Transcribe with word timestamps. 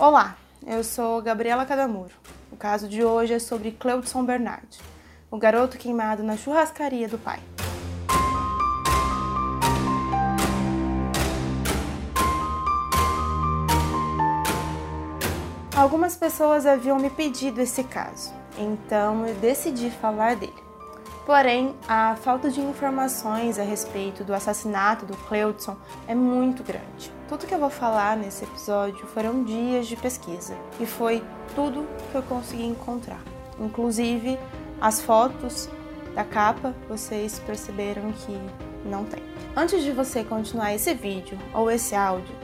Olá, 0.00 0.36
eu 0.64 0.84
sou 0.84 1.20
Gabriela 1.20 1.66
Cadamuro. 1.66 2.14
O 2.52 2.56
caso 2.56 2.88
de 2.88 3.02
hoje 3.02 3.34
é 3.34 3.40
sobre 3.40 3.72
Cleudson 3.72 4.24
Bernardi, 4.24 4.78
o 5.28 5.36
garoto 5.36 5.76
queimado 5.76 6.22
na 6.22 6.36
churrascaria 6.36 7.08
do 7.08 7.18
pai. 7.18 7.40
Algumas 15.76 16.14
pessoas 16.14 16.64
haviam 16.64 16.96
me 16.96 17.10
pedido 17.10 17.60
esse 17.60 17.82
caso, 17.82 18.32
então 18.56 19.26
eu 19.26 19.34
decidi 19.34 19.90
falar 19.90 20.36
dele. 20.36 20.67
Porém, 21.28 21.74
a 21.86 22.16
falta 22.16 22.50
de 22.50 22.58
informações 22.58 23.58
a 23.58 23.62
respeito 23.62 24.24
do 24.24 24.32
assassinato 24.32 25.04
do 25.04 25.14
Cleudson 25.14 25.76
é 26.06 26.14
muito 26.14 26.62
grande. 26.62 27.12
Tudo 27.28 27.46
que 27.46 27.52
eu 27.52 27.58
vou 27.58 27.68
falar 27.68 28.16
nesse 28.16 28.44
episódio 28.44 29.06
foram 29.08 29.44
dias 29.44 29.86
de 29.86 29.94
pesquisa 29.94 30.56
e 30.80 30.86
foi 30.86 31.22
tudo 31.54 31.86
que 32.10 32.14
eu 32.14 32.22
consegui 32.22 32.64
encontrar. 32.64 33.20
Inclusive 33.60 34.38
as 34.80 35.02
fotos 35.02 35.68
da 36.14 36.24
capa, 36.24 36.74
vocês 36.88 37.38
perceberam 37.40 38.10
que 38.10 38.40
não 38.88 39.04
tem. 39.04 39.22
Antes 39.54 39.84
de 39.84 39.92
você 39.92 40.24
continuar 40.24 40.74
esse 40.74 40.94
vídeo 40.94 41.38
ou 41.52 41.70
esse 41.70 41.94
áudio, 41.94 42.34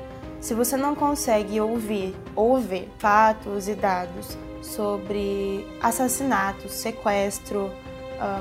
se 0.43 0.53
você 0.53 0.77
não 0.77 0.95
consegue 0.95 1.59
ouvir 1.59 2.15
ou 2.37 2.59
ver 2.59 2.93
fatos 2.99 3.67
e 3.67 3.75
dados 3.75 4.37
sobre 4.61 5.67
assassinatos, 5.81 6.73
sequestro, 6.73 7.73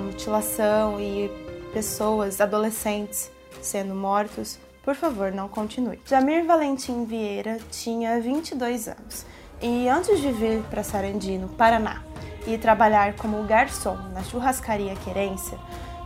mutilação 0.01 0.99
e 0.99 1.29
pessoas, 1.73 2.39
adolescentes 2.39 3.31
sendo 3.61 3.95
mortos, 3.95 4.59
por 4.83 4.95
favor, 4.95 5.31
não 5.31 5.47
continue. 5.47 5.99
Jamir 6.05 6.45
Valentim 6.45 7.05
Vieira 7.05 7.57
tinha 7.71 8.19
22 8.19 8.89
anos 8.89 9.25
e 9.61 9.87
antes 9.87 10.19
de 10.19 10.29
vir 10.31 10.61
para 10.63 10.83
Sarandi, 10.83 11.37
no 11.37 11.47
Paraná, 11.47 12.03
e 12.45 12.57
trabalhar 12.57 13.13
como 13.13 13.41
garçom 13.43 13.95
na 14.13 14.21
churrascaria 14.21 14.93
Querência, 14.95 15.57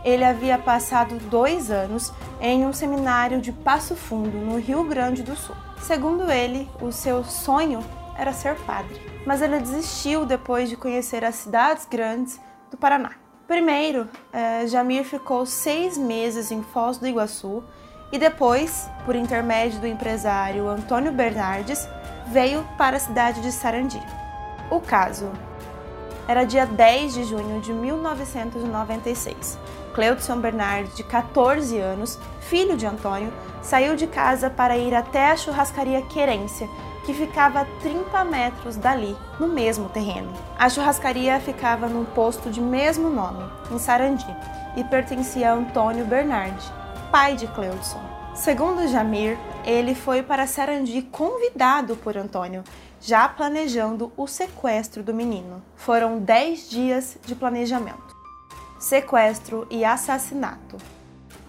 ele 0.04 0.24
havia 0.24 0.56
passado 0.56 1.18
dois 1.28 1.70
anos 1.70 2.12
em 2.40 2.64
um 2.64 2.72
seminário 2.72 3.40
de 3.40 3.50
Passo 3.50 3.96
Fundo, 3.96 4.38
no 4.38 4.60
Rio 4.60 4.84
Grande 4.84 5.24
do 5.24 5.34
Sul. 5.34 5.56
Segundo 5.82 6.30
ele, 6.30 6.70
o 6.80 6.92
seu 6.92 7.24
sonho 7.24 7.84
era 8.16 8.32
ser 8.32 8.54
padre, 8.60 9.00
mas 9.26 9.42
ele 9.42 9.58
desistiu 9.58 10.24
depois 10.24 10.68
de 10.68 10.76
conhecer 10.76 11.24
as 11.24 11.34
cidades 11.34 11.84
grandes 11.84 12.40
do 12.70 12.76
Paraná. 12.76 13.27
Primeiro, 13.48 14.06
eh, 14.30 14.66
Jamir 14.66 15.04
ficou 15.04 15.46
seis 15.46 15.96
meses 15.96 16.52
em 16.52 16.62
Foz 16.62 16.98
do 16.98 17.06
Iguaçu 17.06 17.64
e 18.12 18.18
depois, 18.18 18.90
por 19.06 19.16
intermédio 19.16 19.80
do 19.80 19.86
empresário 19.86 20.68
Antônio 20.68 21.10
Bernardes, 21.10 21.88
veio 22.26 22.62
para 22.76 22.98
a 22.98 23.00
cidade 23.00 23.40
de 23.40 23.50
Sarandi. 23.50 24.02
O 24.70 24.80
caso 24.80 25.32
era 26.28 26.44
dia 26.44 26.66
10 26.66 27.14
de 27.14 27.24
junho 27.24 27.62
de 27.62 27.72
1996. 27.72 29.58
Cleudson 29.98 30.38
Bernardes, 30.38 30.94
de 30.94 31.02
14 31.02 31.76
anos, 31.76 32.20
filho 32.42 32.76
de 32.76 32.86
Antônio, 32.86 33.32
saiu 33.60 33.96
de 33.96 34.06
casa 34.06 34.48
para 34.48 34.78
ir 34.78 34.94
até 34.94 35.32
a 35.32 35.36
churrascaria 35.36 36.00
Querência, 36.02 36.68
que 37.04 37.12
ficava 37.12 37.62
a 37.62 37.64
30 37.82 38.24
metros 38.26 38.76
dali, 38.76 39.16
no 39.40 39.48
mesmo 39.48 39.88
terreno. 39.88 40.32
A 40.56 40.68
churrascaria 40.68 41.40
ficava 41.40 41.88
num 41.88 42.04
posto 42.04 42.48
de 42.48 42.60
mesmo 42.60 43.10
nome, 43.10 43.42
em 43.72 43.78
Sarandi, 43.80 44.24
e 44.76 44.84
pertencia 44.84 45.50
a 45.50 45.54
Antônio 45.54 46.04
Bernardi, 46.04 46.72
pai 47.10 47.34
de 47.34 47.48
Cleudson. 47.48 48.00
Segundo 48.36 48.86
Jamir, 48.86 49.36
ele 49.64 49.96
foi 49.96 50.22
para 50.22 50.46
Sarandi 50.46 51.02
convidado 51.02 51.96
por 51.96 52.16
Antônio, 52.16 52.62
já 53.00 53.28
planejando 53.28 54.12
o 54.16 54.28
sequestro 54.28 55.02
do 55.02 55.12
menino. 55.12 55.60
Foram 55.74 56.20
10 56.20 56.70
dias 56.70 57.18
de 57.26 57.34
planejamento. 57.34 58.07
Sequestro 58.78 59.66
e 59.68 59.84
assassinato. 59.84 60.76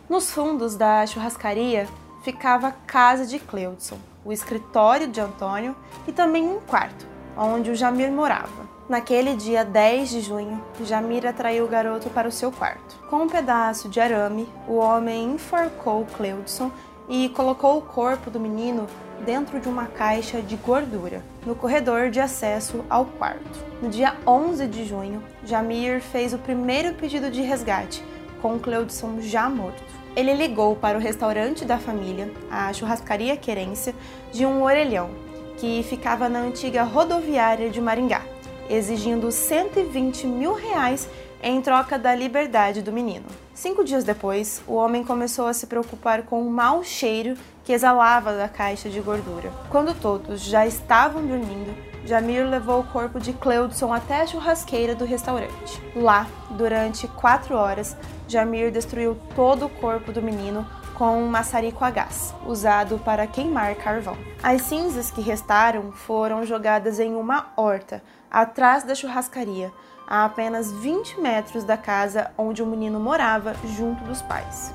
Nos 0.09 0.31
fundos 0.31 0.75
da 0.75 1.05
churrascaria 1.05 1.87
ficava 2.23 2.69
a 2.69 2.71
casa 2.71 3.23
de 3.23 3.37
Cleudson, 3.37 3.99
o 4.25 4.33
escritório 4.33 5.07
de 5.07 5.21
Antônio 5.21 5.75
e 6.07 6.11
também 6.11 6.43
um 6.47 6.59
quarto, 6.59 7.05
onde 7.37 7.69
o 7.69 7.75
Jamir 7.75 8.11
morava. 8.11 8.67
Naquele 8.89 9.35
dia 9.35 9.63
10 9.63 10.09
de 10.09 10.21
junho, 10.21 10.59
Jamir 10.83 11.23
atraiu 11.27 11.65
o 11.65 11.67
garoto 11.67 12.09
para 12.09 12.27
o 12.27 12.31
seu 12.31 12.51
quarto. 12.51 12.97
Com 13.07 13.17
um 13.17 13.29
pedaço 13.29 13.87
de 13.87 13.99
arame, 13.99 14.49
o 14.67 14.77
homem 14.77 15.33
enforcou 15.33 16.07
Cleudson 16.17 16.71
e 17.09 17.27
colocou 17.29 17.77
o 17.77 17.81
corpo 17.81 18.29
do 18.29 18.39
menino 18.39 18.87
dentro 19.25 19.59
de 19.59 19.67
uma 19.67 19.87
caixa 19.87 20.41
de 20.41 20.55
gordura, 20.55 21.23
no 21.45 21.55
corredor 21.55 22.09
de 22.09 22.19
acesso 22.19 22.85
ao 22.89 23.05
quarto. 23.05 23.65
No 23.81 23.89
dia 23.89 24.15
11 24.25 24.67
de 24.67 24.85
junho, 24.85 25.23
Jamir 25.43 26.01
fez 26.01 26.33
o 26.33 26.37
primeiro 26.37 26.93
pedido 26.93 27.29
de 27.31 27.41
resgate, 27.41 28.03
com 28.41 28.59
Cleudson 28.59 29.19
já 29.19 29.49
morto. 29.49 29.83
Ele 30.15 30.33
ligou 30.33 30.75
para 30.75 30.97
o 30.97 31.01
restaurante 31.01 31.65
da 31.65 31.77
família, 31.77 32.31
a 32.49 32.71
churrascaria 32.71 33.35
Querência, 33.35 33.93
de 34.31 34.45
um 34.45 34.63
orelhão, 34.63 35.09
que 35.57 35.83
ficava 35.83 36.29
na 36.29 36.39
antiga 36.39 36.83
rodoviária 36.83 37.69
de 37.69 37.81
Maringá, 37.81 38.21
exigindo 38.69 39.31
120 39.31 40.27
mil 40.27 40.53
reais 40.53 41.09
em 41.41 41.61
troca 41.61 41.97
da 41.97 42.13
liberdade 42.13 42.81
do 42.81 42.91
menino. 42.91 43.25
Cinco 43.59 43.83
dias 43.83 44.05
depois, 44.05 44.61
o 44.65 44.75
homem 44.75 45.03
começou 45.03 45.45
a 45.45 45.53
se 45.53 45.67
preocupar 45.67 46.23
com 46.23 46.41
o 46.41 46.49
mau 46.49 46.81
cheiro 46.81 47.35
que 47.65 47.73
exalava 47.73 48.31
da 48.31 48.47
caixa 48.47 48.89
de 48.89 49.01
gordura. 49.01 49.51
Quando 49.69 49.93
todos 49.93 50.39
já 50.39 50.65
estavam 50.65 51.27
dormindo, 51.27 51.75
Jamir 52.05 52.47
levou 52.47 52.79
o 52.79 52.85
corpo 52.85 53.19
de 53.19 53.33
Cleudson 53.33 53.91
até 53.91 54.21
a 54.21 54.25
churrasqueira 54.25 54.95
do 54.95 55.03
restaurante. 55.03 55.83
Lá, 55.93 56.25
durante 56.51 57.05
quatro 57.09 57.53
horas, 57.53 57.97
Jamir 58.29 58.71
destruiu 58.71 59.17
todo 59.35 59.65
o 59.65 59.69
corpo 59.69 60.13
do 60.13 60.21
menino 60.21 60.65
com 60.93 61.21
um 61.21 61.27
maçarico 61.27 61.83
a 61.83 61.89
gás, 61.89 62.33
usado 62.45 62.97
para 62.99 63.27
queimar 63.27 63.75
carvão. 63.75 64.15
As 64.41 64.61
cinzas 64.61 65.11
que 65.11 65.19
restaram 65.19 65.91
foram 65.91 66.45
jogadas 66.45 66.97
em 66.97 67.13
uma 67.13 67.47
horta, 67.57 68.01
atrás 68.31 68.85
da 68.85 68.95
churrascaria, 68.95 69.69
a 70.09 70.25
apenas 70.25 70.71
20 70.71 71.21
metros 71.21 71.63
da 71.63 71.77
casa 71.77 72.31
onde 72.35 72.63
o 72.63 72.65
menino 72.65 72.99
morava 72.99 73.53
junto 73.63 74.03
dos 74.03 74.23
pais. 74.23 74.73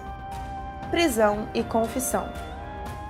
Prisão 0.91 1.49
e 1.53 1.65
confissão. 1.65 2.28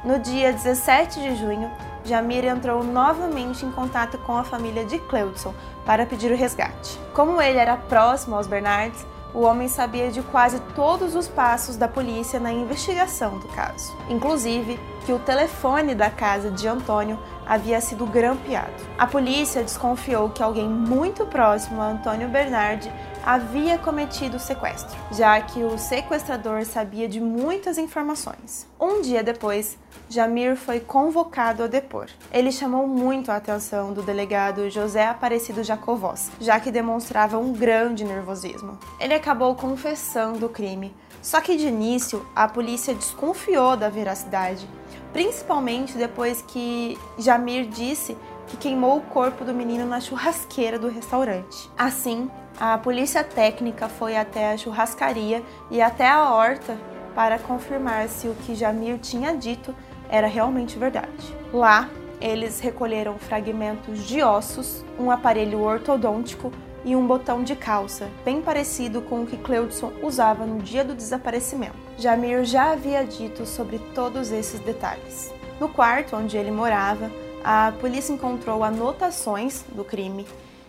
No 0.03 0.19
dia 0.19 0.51
17 0.51 1.21
de 1.21 1.37
junho, 1.37 1.71
Jamir 2.03 2.45
entrou 2.45 2.83
novamente 2.83 3.67
em 3.67 3.71
contato 3.71 4.17
com 4.19 4.37
a 4.37 4.45
família 4.45 4.87
de 4.87 4.99
Cleudson 4.99 5.55
para 5.85 6.07
pedir 6.07 6.33
o 6.33 6.37
resgate. 6.37 6.99
Como 7.13 7.41
ele 7.41 7.59
era 7.59 7.77
próximo 7.77 8.37
aos 8.37 8.47
Bernardes, 8.47 9.05
o 9.35 9.41
homem 9.41 9.67
sabia 9.67 10.11
de 10.11 10.23
quase 10.23 10.61
todos 10.77 11.17
os 11.17 11.27
passos 11.27 11.77
da 11.77 11.89
polícia 11.89 12.39
na 12.39 12.53
investigação 12.53 13.39
do 13.39 13.49
caso, 13.49 13.93
inclusive 14.09 14.79
que 15.05 15.13
o 15.13 15.19
telefone 15.19 15.95
da 15.95 16.09
casa 16.09 16.51
de 16.51 16.69
Antônio 16.69 17.19
havia 17.45 17.81
sido 17.81 18.07
grampeado. 18.07 18.73
A 18.97 19.07
polícia 19.07 19.63
desconfiou 19.63 20.31
que 20.31 20.43
alguém 20.43 20.69
muito 20.69 21.27
próximo 21.27 21.83
a 21.83 21.89
Antônio 21.89 22.29
Bernardi 22.29 22.91
havia 23.25 23.79
cometido 23.79 24.37
o 24.37 24.41
sequestro, 24.41 24.95
já 25.11 25.41
que 25.41 25.65
o 25.65 25.79
sequestrador 25.79 26.65
sabia 26.65 27.09
de 27.09 27.21
muitas 27.21 27.79
informações. 27.79 28.67
Um 28.79 29.01
dia 29.01 29.23
depois, 29.23 29.79
Jamir 30.09 30.57
foi 30.57 30.79
convocado 30.79 31.63
a 31.63 31.67
depor. 31.67 32.09
Ele 32.31 32.53
chamou 32.53 32.87
muito 32.87 33.33
a 33.33 33.37
atenção 33.37 33.93
do 33.93 34.03
delegado 34.03 34.69
José 34.69 35.07
Aparecido 35.07 35.65
Jacovós, 35.65 36.31
já 36.39 36.61
que 36.61 36.71
demonstrava 36.71 37.39
um 37.39 37.53
grande 37.53 38.05
nervosismo. 38.05 38.79
Ele 39.01 39.15
acabou 39.15 39.55
confessando 39.55 40.47
o 40.47 40.51
crime, 40.51 40.95
só 41.23 41.41
que 41.41 41.57
de 41.57 41.67
início 41.67 42.27
a 42.37 42.47
polícia 42.47 42.95
desconfiou 42.95 43.77
da 43.77 43.89
veracidade, 43.89 44.69
principalmente 45.13 45.97
depois 45.97 46.43
que 46.43 46.99
Jamir 47.19 47.67
disse 47.67 48.17
que 48.47 48.59
queimou 48.59 48.99
o 48.99 49.03
corpo 49.03 49.45
do 49.45 49.55
menino 49.55 49.87
na 49.87 50.01
churrasqueira 50.01 50.79
do 50.79 50.89
restaurante. 50.89 51.71
Assim, 51.79 52.31
a 52.59 52.79
polícia 52.79 53.25
técnica 53.25 53.89
foi 53.89 54.17
até 54.17 54.53
a 54.53 54.57
churrascaria 54.57 55.43
e 55.71 55.83
até 55.83 56.09
a 56.09 56.31
horta 56.33 56.79
para 57.15 57.39
confirmar 57.39 58.09
se 58.09 58.29
o 58.29 58.35
que 58.35 58.55
Jamir 58.55 58.99
tinha 58.99 59.37
dito 59.37 59.75
era 60.09 60.27
realmente 60.27 60.79
verdade. 60.79 61.37
Lá, 61.53 61.89
eles 62.21 62.61
recolheram 62.61 63.19
fragmentos 63.19 64.07
de 64.07 64.23
ossos, 64.23 64.85
um 64.99 65.11
aparelho 65.11 65.61
ortodôntico 65.61 66.53
e 66.85 66.95
um 66.95 67.07
botão 67.07 67.43
de 67.43 67.57
calça, 67.57 68.09
bem 68.25 68.41
parecido 68.41 69.01
com 69.03 69.23
o 69.23 69.27
que 69.27 69.37
Cleudson 69.37 69.93
usava 70.03 70.45
no 70.45 70.59
dia 70.59 70.85
do 70.85 70.95
desaparecimento. 70.95 71.77
Jamir 71.99 72.45
já 72.45 72.73
havia 72.73 73.05
dito 73.05 73.47
sobre 73.47 73.79
todos 73.95 74.31
esses 74.31 74.61
detalhes. 74.61 75.33
No 75.59 75.69
quarto 75.69 76.17
onde 76.17 76.37
ele 76.37 76.51
morava, 76.51 77.11
a 77.43 77.73
polícia 77.81 78.13
encontrou 78.13 78.63
anotações 78.63 79.65
do 79.75 79.85
crime, 79.85 80.27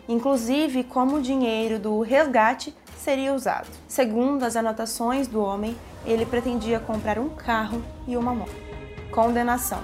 inclusive 0.07 0.83
como 0.83 1.17
o 1.17 1.21
dinheiro 1.21 1.79
do 1.79 2.01
resgate 2.01 2.75
seria 2.97 3.33
usado. 3.33 3.67
Segundo 3.87 4.43
as 4.43 4.55
anotações 4.55 5.27
do 5.27 5.41
homem, 5.41 5.75
ele 6.05 6.25
pretendia 6.25 6.79
comprar 6.79 7.19
um 7.19 7.29
carro 7.29 7.81
e 8.07 8.15
uma 8.15 8.33
moto. 8.33 8.51
Condenação. 9.11 9.79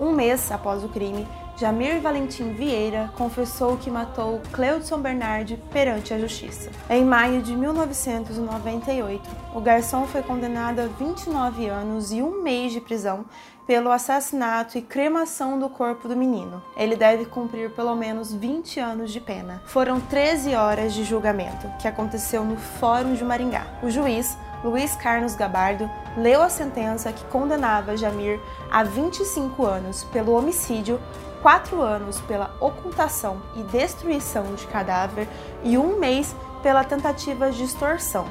Um 0.00 0.12
mês 0.12 0.50
após 0.50 0.82
o 0.82 0.88
crime, 0.88 1.26
Jamir 1.62 2.00
Valentim 2.00 2.54
Vieira 2.54 3.12
confessou 3.16 3.76
que 3.76 3.88
matou 3.88 4.40
Cleudson 4.50 4.98
Bernardi 4.98 5.56
perante 5.72 6.12
a 6.12 6.18
justiça. 6.18 6.72
Em 6.90 7.04
maio 7.04 7.40
de 7.40 7.54
1998, 7.54 9.30
o 9.54 9.60
garçom 9.60 10.04
foi 10.08 10.24
condenado 10.24 10.80
a 10.80 10.86
29 10.86 11.68
anos 11.68 12.10
e 12.10 12.20
um 12.20 12.42
mês 12.42 12.72
de 12.72 12.80
prisão 12.80 13.24
pelo 13.64 13.92
assassinato 13.92 14.76
e 14.76 14.82
cremação 14.82 15.56
do 15.56 15.68
corpo 15.68 16.08
do 16.08 16.16
menino. 16.16 16.60
Ele 16.76 16.96
deve 16.96 17.26
cumprir 17.26 17.70
pelo 17.70 17.94
menos 17.94 18.34
20 18.34 18.80
anos 18.80 19.12
de 19.12 19.20
pena. 19.20 19.62
Foram 19.66 20.00
13 20.00 20.56
horas 20.56 20.92
de 20.92 21.04
julgamento, 21.04 21.70
que 21.80 21.86
aconteceu 21.86 22.44
no 22.44 22.56
Fórum 22.56 23.14
de 23.14 23.22
Maringá. 23.22 23.68
O 23.84 23.88
juiz 23.88 24.36
Luiz 24.64 24.94
Carlos 24.94 25.34
Gabardo 25.34 25.90
leu 26.16 26.40
a 26.40 26.48
sentença 26.48 27.12
que 27.12 27.24
condenava 27.26 27.96
Jamir 27.96 28.40
a 28.70 28.82
25 28.82 29.64
anos 29.64 30.04
pelo 30.04 30.36
homicídio, 30.36 31.00
4 31.42 31.82
anos 31.82 32.20
pela 32.20 32.54
ocultação 32.60 33.42
e 33.56 33.62
destruição 33.64 34.54
de 34.54 34.66
cadáver 34.68 35.28
e 35.64 35.76
um 35.76 35.98
mês 35.98 36.34
pela 36.62 36.84
tentativa 36.84 37.50
de 37.50 37.64
extorsão, 37.64 38.26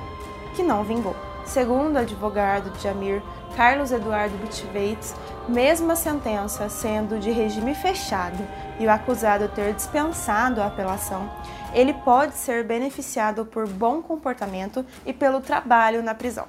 que 0.56 0.64
não 0.64 0.84
vingou. 0.84 1.16
Segundo 1.46 1.96
o 1.96 2.00
advogado 2.00 2.70
de 2.70 2.84
Jamir, 2.84 3.22
Carlos 3.58 3.92
Eduardo 3.92 4.38
Bitveits, 4.38 5.14
mesmo 5.50 5.92
a 5.92 5.96
sentença 5.96 6.70
sendo 6.70 7.20
de 7.20 7.32
regime 7.32 7.76
fechado 7.76 8.38
e 8.80 8.86
o 8.86 8.92
acusado 8.92 9.50
ter 9.50 9.74
dispensado 9.74 10.62
a 10.62 10.68
apelação, 10.68 11.30
ele 11.74 11.94
pode 11.94 12.36
ser 12.36 12.64
beneficiado 12.64 13.46
por 13.46 13.68
bom 13.68 14.02
comportamento 14.02 14.86
e 15.06 15.12
pelo 15.12 15.42
trabalho 15.42 16.02
na 16.02 16.16
prisão. 16.16 16.48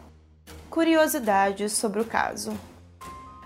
Curiosidades 0.71 1.73
sobre 1.73 2.01
o 2.01 2.05
caso. 2.05 2.53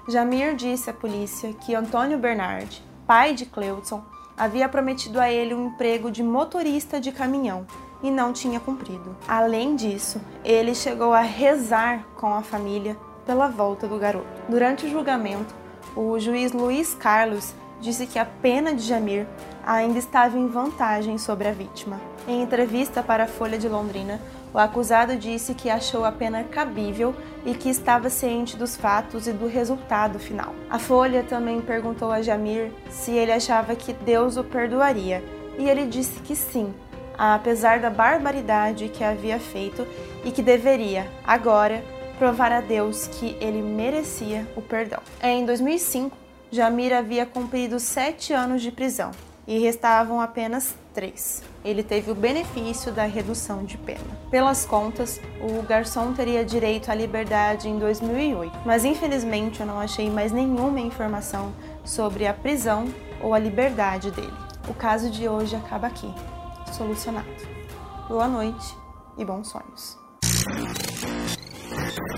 Jamir 0.08 0.54
disse 0.54 0.90
à 0.90 0.92
polícia 0.92 1.52
que 1.54 1.74
Antônio 1.74 2.18
Bernard, 2.18 2.85
pai 3.06 3.34
de 3.34 3.46
Cleudson, 3.46 4.02
havia 4.36 4.68
prometido 4.68 5.20
a 5.20 5.30
ele 5.30 5.54
um 5.54 5.68
emprego 5.68 6.10
de 6.10 6.22
motorista 6.22 7.00
de 7.00 7.12
caminhão 7.12 7.66
e 8.02 8.10
não 8.10 8.32
tinha 8.32 8.60
cumprido. 8.60 9.16
Além 9.26 9.76
disso, 9.76 10.20
ele 10.44 10.74
chegou 10.74 11.12
a 11.12 11.20
rezar 11.20 12.04
com 12.16 12.34
a 12.34 12.42
família 12.42 12.96
pela 13.24 13.48
volta 13.48 13.86
do 13.86 13.98
garoto. 13.98 14.26
Durante 14.48 14.86
o 14.86 14.90
julgamento, 14.90 15.54
o 15.94 16.18
juiz 16.18 16.52
Luiz 16.52 16.94
Carlos 16.94 17.54
disse 17.80 18.06
que 18.06 18.18
a 18.18 18.24
pena 18.24 18.74
de 18.74 18.82
Jamir 18.82 19.26
ainda 19.64 19.98
estava 19.98 20.36
em 20.38 20.48
vantagem 20.48 21.16
sobre 21.18 21.48
a 21.48 21.52
vítima. 21.52 22.00
Em 22.26 22.42
entrevista 22.42 23.04
para 23.04 23.24
a 23.24 23.28
Folha 23.28 23.56
de 23.56 23.68
Londrina, 23.68 24.20
o 24.52 24.58
acusado 24.58 25.16
disse 25.16 25.54
que 25.54 25.70
achou 25.70 26.04
a 26.04 26.10
pena 26.10 26.42
cabível 26.42 27.14
e 27.44 27.54
que 27.54 27.68
estava 27.68 28.10
ciente 28.10 28.56
dos 28.56 28.76
fatos 28.76 29.28
e 29.28 29.32
do 29.32 29.46
resultado 29.46 30.18
final. 30.18 30.52
A 30.68 30.78
Folha 30.78 31.22
também 31.22 31.60
perguntou 31.60 32.10
a 32.10 32.22
Jamir 32.22 32.72
se 32.90 33.12
ele 33.12 33.30
achava 33.30 33.76
que 33.76 33.92
Deus 33.92 34.36
o 34.36 34.42
perdoaria, 34.42 35.22
e 35.56 35.68
ele 35.68 35.86
disse 35.86 36.18
que 36.20 36.34
sim, 36.34 36.74
apesar 37.16 37.78
da 37.78 37.90
barbaridade 37.90 38.88
que 38.88 39.04
havia 39.04 39.38
feito 39.38 39.86
e 40.24 40.32
que 40.32 40.42
deveria, 40.42 41.06
agora, 41.24 41.84
provar 42.18 42.50
a 42.50 42.60
Deus 42.60 43.06
que 43.06 43.36
ele 43.40 43.62
merecia 43.62 44.48
o 44.56 44.62
perdão. 44.62 45.00
Em 45.22 45.46
2005, 45.46 46.16
Jamir 46.50 46.92
havia 46.92 47.24
cumprido 47.24 47.78
sete 47.78 48.32
anos 48.32 48.62
de 48.62 48.72
prisão 48.72 49.12
e 49.46 49.58
restavam 49.58 50.20
apenas 50.20 50.74
Ele 51.64 51.82
teve 51.82 52.10
o 52.10 52.14
benefício 52.14 52.90
da 52.90 53.04
redução 53.04 53.64
de 53.64 53.76
pena. 53.76 54.00
Pelas 54.30 54.64
contas, 54.64 55.20
o 55.40 55.62
garçom 55.62 56.12
teria 56.12 56.44
direito 56.44 56.90
à 56.90 56.94
liberdade 56.94 57.68
em 57.68 57.78
2008, 57.78 58.60
mas 58.64 58.84
infelizmente 58.84 59.60
eu 59.60 59.66
não 59.66 59.78
achei 59.78 60.08
mais 60.08 60.32
nenhuma 60.32 60.80
informação 60.80 61.52
sobre 61.84 62.26
a 62.26 62.32
prisão 62.32 62.86
ou 63.22 63.34
a 63.34 63.38
liberdade 63.38 64.10
dele. 64.10 64.32
O 64.68 64.74
caso 64.74 65.10
de 65.10 65.28
hoje 65.28 65.54
acaba 65.54 65.86
aqui, 65.86 66.12
solucionado. 66.72 67.26
Boa 68.08 68.26
noite 68.26 68.74
e 69.18 69.24
bons 69.24 69.48
sonhos. 69.48 69.98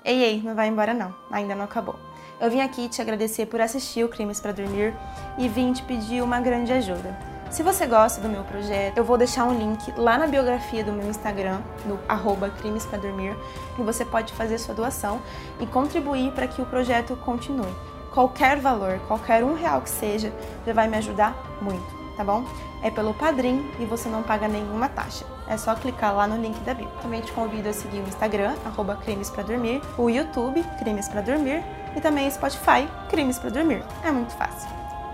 Ei, 0.05 0.23
ei, 0.23 0.43
não 0.43 0.55
vai 0.55 0.69
embora 0.69 0.95
não, 0.95 1.15
ainda 1.31 1.55
não 1.55 1.65
acabou. 1.65 1.97
Eu 2.41 2.49
vim 2.51 2.61
aqui 2.61 2.89
te 2.89 3.03
agradecer 3.03 3.47
por 3.47 3.61
assistir 3.61 4.05
o 4.05 4.09
Crimes 4.09 4.41
para 4.41 4.53
Dormir 4.53 4.95
e 5.37 5.49
vim 5.49 5.73
te 5.73 5.83
pedir 5.83 6.23
uma 6.23 6.41
grande 6.41 6.73
ajuda. 6.73 7.38
Se 7.51 7.63
você 7.63 7.87
gosta 7.87 8.21
do 8.21 8.29
meu 8.29 8.45
projeto, 8.45 8.99
eu 8.99 9.05
vou 9.05 9.17
deixar 9.17 9.45
um 9.45 9.59
link 9.59 9.93
lá 9.97 10.19
na 10.19 10.27
biografia 10.27 10.85
do 10.85 10.93
meu 10.93 11.09
Instagram, 11.09 11.61
no 11.87 11.99
arroba 12.09 12.51
Crimes 12.51 12.85
para 12.85 12.99
Dormir, 12.99 13.37
e 13.79 13.83
você 13.83 14.05
pode 14.05 14.33
fazer 14.35 14.59
sua 14.59 14.75
doação 14.75 15.21
e 15.59 15.67
contribuir 15.67 16.33
para 16.33 16.47
que 16.47 16.61
o 16.61 16.67
projeto 16.67 17.17
continue. 17.17 17.75
Qualquer 18.13 18.59
valor, 18.59 19.01
qualquer 19.07 19.43
um 19.43 19.55
real 19.55 19.81
que 19.81 19.91
seja, 19.91 20.33
já 20.67 20.73
vai 20.73 20.89
me 20.89 20.97
ajudar 20.97 21.35
muito 21.61 21.99
tá 22.19 22.25
bom? 22.25 22.45
É 22.83 22.91
pelo 22.91 23.15
Padrim 23.15 23.71
e 23.79 23.85
você 23.85 24.09
não 24.09 24.25
paga 24.25 24.49
nenhuma 24.49 24.89
taxa. 24.89 25.25
É 25.47 25.57
só 25.57 25.75
clicar 25.77 26.15
lá 26.15 26.27
no 26.27 26.37
link 26.37 26.59
da 26.65 26.75
bio. 26.75 26.89
Também 27.01 27.21
te 27.21 27.33
convido 27.33 27.69
a 27.69 27.73
seguir 27.73 28.01
o 28.01 28.09
Instagram, 28.09 28.55
arroba 28.67 28.97
Crimes 28.97 29.31
Pra 29.31 29.45
Dormir, 29.45 29.81
o 29.97 30.11
YouTube, 30.11 30.63
Crimes 30.81 31.09
Pra 31.09 31.21
Dormir, 31.21 31.63
e 31.97 32.01
também 32.01 32.29
Spotify, 32.29 32.89
Crimes 33.09 33.39
Pra 33.39 33.51
Dormir. 33.51 33.85
É 34.05 34.11
muito 34.11 34.35
fácil. 34.35 34.69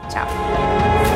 Tchau! 0.08 1.13